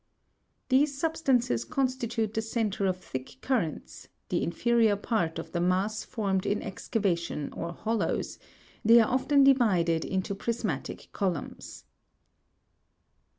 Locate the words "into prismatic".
10.03-11.09